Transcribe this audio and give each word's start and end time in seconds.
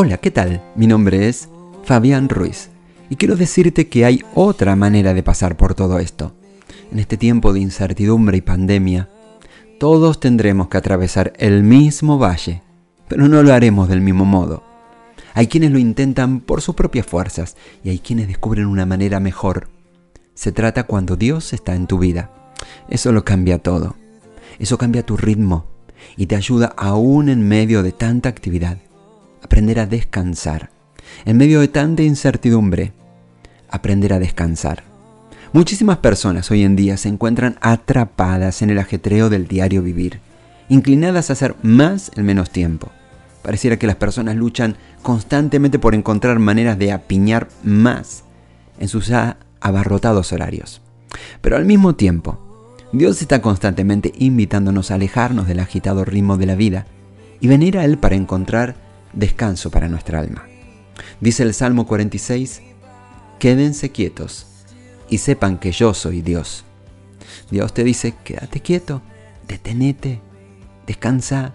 Hola, 0.00 0.18
¿qué 0.18 0.30
tal? 0.30 0.62
Mi 0.76 0.86
nombre 0.86 1.28
es 1.28 1.48
Fabián 1.82 2.28
Ruiz 2.28 2.70
y 3.10 3.16
quiero 3.16 3.34
decirte 3.34 3.88
que 3.88 4.04
hay 4.04 4.22
otra 4.32 4.76
manera 4.76 5.12
de 5.12 5.24
pasar 5.24 5.56
por 5.56 5.74
todo 5.74 5.98
esto. 5.98 6.36
En 6.92 7.00
este 7.00 7.16
tiempo 7.16 7.52
de 7.52 7.58
incertidumbre 7.58 8.36
y 8.36 8.40
pandemia, 8.40 9.08
todos 9.80 10.20
tendremos 10.20 10.68
que 10.68 10.76
atravesar 10.76 11.32
el 11.38 11.64
mismo 11.64 12.16
valle, 12.16 12.62
pero 13.08 13.26
no 13.26 13.42
lo 13.42 13.52
haremos 13.52 13.88
del 13.88 14.00
mismo 14.00 14.24
modo. 14.24 14.62
Hay 15.34 15.48
quienes 15.48 15.72
lo 15.72 15.80
intentan 15.80 16.42
por 16.42 16.62
sus 16.62 16.76
propias 16.76 17.04
fuerzas 17.04 17.56
y 17.82 17.90
hay 17.90 17.98
quienes 17.98 18.28
descubren 18.28 18.66
una 18.66 18.86
manera 18.86 19.18
mejor. 19.18 19.68
Se 20.32 20.52
trata 20.52 20.84
cuando 20.84 21.16
Dios 21.16 21.52
está 21.52 21.74
en 21.74 21.88
tu 21.88 21.98
vida. 21.98 22.30
Eso 22.88 23.10
lo 23.10 23.24
cambia 23.24 23.58
todo. 23.58 23.96
Eso 24.60 24.78
cambia 24.78 25.04
tu 25.04 25.16
ritmo 25.16 25.66
y 26.16 26.26
te 26.26 26.36
ayuda 26.36 26.72
aún 26.76 27.28
en 27.28 27.48
medio 27.48 27.82
de 27.82 27.90
tanta 27.90 28.28
actividad. 28.28 28.78
Aprender 29.42 29.80
a 29.80 29.86
descansar. 29.86 30.70
En 31.24 31.36
medio 31.36 31.60
de 31.60 31.68
tanta 31.68 32.02
incertidumbre, 32.02 32.92
aprender 33.70 34.12
a 34.12 34.18
descansar. 34.18 34.82
Muchísimas 35.52 35.98
personas 35.98 36.50
hoy 36.50 36.62
en 36.62 36.76
día 36.76 36.96
se 36.96 37.08
encuentran 37.08 37.56
atrapadas 37.60 38.60
en 38.62 38.70
el 38.70 38.78
ajetreo 38.78 39.30
del 39.30 39.48
diario 39.48 39.82
vivir, 39.82 40.20
inclinadas 40.68 41.30
a 41.30 41.32
hacer 41.32 41.54
más 41.62 42.10
en 42.16 42.26
menos 42.26 42.50
tiempo. 42.50 42.90
Pareciera 43.42 43.78
que 43.78 43.86
las 43.86 43.96
personas 43.96 44.36
luchan 44.36 44.76
constantemente 45.02 45.78
por 45.78 45.94
encontrar 45.94 46.38
maneras 46.38 46.78
de 46.78 46.92
apiñar 46.92 47.48
más 47.62 48.24
en 48.78 48.88
sus 48.88 49.10
abarrotados 49.60 50.32
horarios. 50.32 50.82
Pero 51.40 51.56
al 51.56 51.64
mismo 51.64 51.94
tiempo, 51.94 52.38
Dios 52.92 53.22
está 53.22 53.40
constantemente 53.40 54.12
invitándonos 54.18 54.90
a 54.90 54.94
alejarnos 54.94 55.46
del 55.46 55.60
agitado 55.60 56.04
ritmo 56.04 56.36
de 56.36 56.46
la 56.46 56.56
vida 56.56 56.86
y 57.40 57.48
venir 57.48 57.78
a 57.78 57.84
Él 57.84 57.98
para 57.98 58.16
encontrar 58.16 58.87
descanso 59.18 59.70
para 59.70 59.88
nuestra 59.88 60.20
alma. 60.20 60.46
Dice 61.20 61.42
el 61.42 61.52
Salmo 61.52 61.86
46, 61.86 62.62
quédense 63.38 63.90
quietos 63.90 64.46
y 65.08 65.18
sepan 65.18 65.58
que 65.58 65.72
yo 65.72 65.92
soy 65.92 66.22
Dios. 66.22 66.64
Dios 67.50 67.74
te 67.74 67.84
dice, 67.84 68.14
quédate 68.24 68.60
quieto, 68.60 69.02
detenete, 69.46 70.20
descansa. 70.86 71.54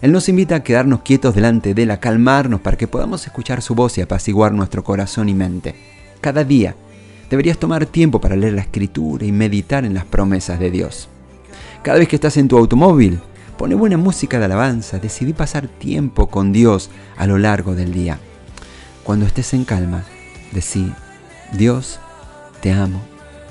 Él 0.00 0.12
nos 0.12 0.28
invita 0.28 0.56
a 0.56 0.62
quedarnos 0.62 1.02
quietos 1.02 1.34
delante 1.34 1.74
de 1.74 1.82
Él, 1.82 1.90
a 1.90 2.00
calmarnos 2.00 2.60
para 2.60 2.76
que 2.76 2.88
podamos 2.88 3.26
escuchar 3.26 3.62
su 3.62 3.74
voz 3.74 3.96
y 3.98 4.00
apaciguar 4.00 4.52
nuestro 4.52 4.82
corazón 4.82 5.28
y 5.28 5.34
mente. 5.34 5.74
Cada 6.20 6.42
día 6.42 6.74
deberías 7.28 7.58
tomar 7.58 7.86
tiempo 7.86 8.20
para 8.20 8.36
leer 8.36 8.54
la 8.54 8.62
escritura 8.62 9.24
y 9.24 9.32
meditar 9.32 9.84
en 9.84 9.94
las 9.94 10.04
promesas 10.04 10.58
de 10.58 10.70
Dios. 10.70 11.08
Cada 11.82 11.98
vez 11.98 12.08
que 12.08 12.16
estás 12.16 12.36
en 12.38 12.48
tu 12.48 12.56
automóvil, 12.56 13.20
pone 13.56 13.74
buena 13.74 13.96
música 13.96 14.38
de 14.38 14.44
alabanza, 14.44 14.98
decidí 14.98 15.32
pasar 15.32 15.68
tiempo 15.68 16.28
con 16.28 16.52
Dios 16.52 16.90
a 17.16 17.26
lo 17.26 17.38
largo 17.38 17.74
del 17.74 17.92
día. 17.92 18.18
Cuando 19.02 19.26
estés 19.26 19.54
en 19.54 19.64
calma, 19.64 20.04
decí, 20.52 20.92
Dios, 21.52 22.00
te 22.60 22.72
amo. 22.72 23.00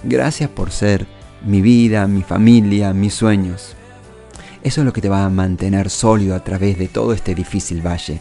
Gracias 0.04 0.50
por 0.50 0.72
ser 0.72 1.08
mi 1.46 1.62
vida, 1.62 2.08
mi 2.08 2.24
familia, 2.24 2.94
mis 2.94 3.14
sueños. 3.14 3.76
Eso 4.64 4.81
es 4.81 4.86
lo 4.86 4.94
que 4.94 5.02
te 5.02 5.09
va 5.09 5.26
a 5.26 5.30
mantener 5.30 5.90
sólido 5.90 6.36
a 6.36 6.44
través 6.44 6.78
de 6.78 6.88
todo 6.88 7.14
este 7.14 7.36
difícil 7.36 7.86
valle. 7.86 8.20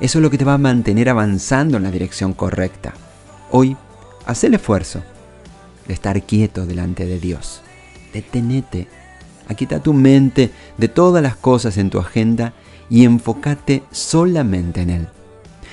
Eso 0.00 0.18
es 0.18 0.22
lo 0.22 0.30
que 0.30 0.38
te 0.38 0.44
va 0.44 0.54
a 0.54 0.58
mantener 0.58 1.08
avanzando 1.08 1.76
en 1.76 1.82
la 1.82 1.90
dirección 1.90 2.32
correcta. 2.32 2.94
Hoy, 3.50 3.76
haz 4.26 4.44
el 4.44 4.54
esfuerzo 4.54 5.02
de 5.86 5.94
estar 5.94 6.22
quieto 6.22 6.66
delante 6.66 7.06
de 7.06 7.18
Dios. 7.18 7.60
Detenete. 8.12 8.88
Aquita 9.48 9.80
tu 9.80 9.92
mente 9.92 10.50
de 10.78 10.88
todas 10.88 11.22
las 11.22 11.36
cosas 11.36 11.76
en 11.76 11.90
tu 11.90 11.98
agenda 11.98 12.54
y 12.88 13.04
enfócate 13.04 13.82
solamente 13.90 14.82
en 14.82 14.90
Él. 14.90 15.08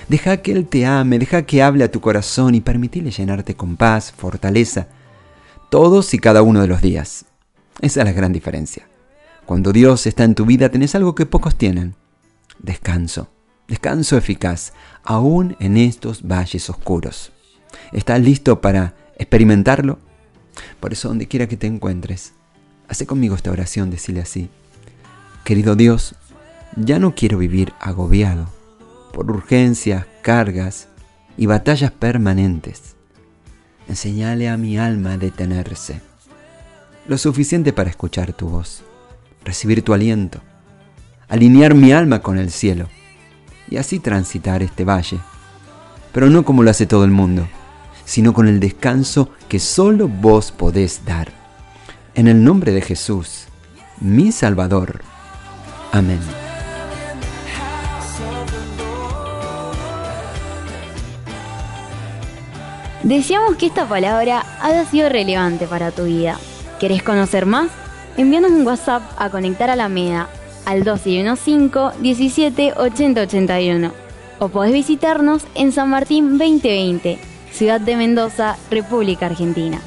Deja 0.07 0.37
que 0.37 0.51
Él 0.51 0.67
te 0.67 0.85
ame, 0.85 1.19
deja 1.19 1.43
que 1.43 1.63
hable 1.63 1.83
a 1.83 1.91
tu 1.91 2.01
corazón 2.01 2.55
y 2.55 2.61
permitile 2.61 3.11
llenarte 3.11 3.55
con 3.55 3.77
paz, 3.77 4.11
fortaleza, 4.11 4.87
todos 5.69 6.13
y 6.13 6.19
cada 6.19 6.41
uno 6.41 6.61
de 6.61 6.67
los 6.67 6.81
días. 6.81 7.25
Esa 7.79 8.01
es 8.01 8.05
la 8.05 8.11
gran 8.11 8.33
diferencia. 8.33 8.87
Cuando 9.45 9.71
Dios 9.71 10.05
está 10.07 10.23
en 10.23 10.35
tu 10.35 10.45
vida 10.45 10.69
tenés 10.69 10.95
algo 10.95 11.15
que 11.15 11.25
pocos 11.25 11.55
tienen. 11.55 11.95
Descanso. 12.59 13.29
Descanso 13.67 14.17
eficaz, 14.17 14.73
aún 15.03 15.55
en 15.59 15.77
estos 15.77 16.27
valles 16.27 16.69
oscuros. 16.69 17.31
¿Estás 17.93 18.19
listo 18.19 18.59
para 18.59 18.95
experimentarlo? 19.17 19.97
Por 20.81 20.91
eso, 20.91 21.07
donde 21.07 21.27
quiera 21.27 21.47
que 21.47 21.55
te 21.55 21.67
encuentres, 21.67 22.33
hace 22.91 23.05
conmigo 23.05 23.35
esta 23.35 23.51
oración, 23.51 23.89
decile 23.89 24.19
así. 24.19 24.49
Querido 25.45 25.77
Dios, 25.77 26.13
ya 26.75 26.99
no 26.99 27.15
quiero 27.15 27.37
vivir 27.37 27.71
agobiado 27.79 28.47
por 29.13 29.31
urgencias, 29.31 30.05
cargas 30.21 30.89
y 31.37 31.45
batallas 31.45 31.91
permanentes. 31.91 32.95
Enseñale 33.87 34.49
a 34.49 34.57
mi 34.57 34.77
alma 34.77 35.13
a 35.13 35.17
detenerse, 35.17 36.01
lo 37.07 37.17
suficiente 37.17 37.71
para 37.71 37.89
escuchar 37.89 38.33
tu 38.33 38.49
voz, 38.49 38.83
recibir 39.45 39.83
tu 39.83 39.93
aliento, 39.93 40.41
alinear 41.29 41.73
mi 41.73 41.93
alma 41.93 42.21
con 42.21 42.37
el 42.37 42.51
cielo 42.51 42.89
y 43.69 43.77
así 43.77 43.99
transitar 43.99 44.63
este 44.63 44.83
valle, 44.83 45.19
pero 46.11 46.29
no 46.29 46.43
como 46.43 46.61
lo 46.61 46.69
hace 46.69 46.85
todo 46.85 47.05
el 47.05 47.11
mundo, 47.11 47.47
sino 48.03 48.33
con 48.33 48.49
el 48.49 48.59
descanso 48.59 49.29
que 49.47 49.59
solo 49.59 50.09
vos 50.09 50.51
podés 50.51 51.05
dar. 51.05 51.40
En 52.13 52.27
el 52.27 52.43
nombre 52.43 52.73
de 52.73 52.81
Jesús, 52.81 53.45
mi 54.01 54.33
Salvador. 54.33 55.01
Amén. 55.93 56.19
Deseamos 63.03 63.55
que 63.55 63.67
esta 63.67 63.87
palabra 63.87 64.45
haya 64.61 64.85
sido 64.85 65.07
relevante 65.07 65.67
para 65.67 65.91
tu 65.91 66.03
vida. 66.03 66.37
¿Querés 66.81 67.01
conocer 67.01 67.45
más? 67.45 67.71
Envíanos 68.17 68.51
un 68.51 68.67
WhatsApp 68.67 69.03
a 69.17 69.29
Conectar 69.29 69.69
a 69.69 69.77
la 69.77 69.87
Meda 69.87 70.27
al 70.65 70.79
1215 70.79 72.01
17 72.01 72.73
80 72.73 73.21
81 73.21 73.91
o 74.39 74.49
podés 74.49 74.73
visitarnos 74.73 75.43
en 75.55 75.71
San 75.71 75.89
Martín 75.89 76.37
2020, 76.37 77.19
Ciudad 77.51 77.79
de 77.79 77.95
Mendoza, 77.95 78.57
República 78.69 79.27
Argentina. 79.27 79.79